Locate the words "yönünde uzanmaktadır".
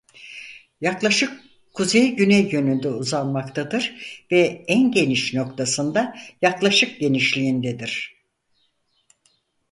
2.51-3.95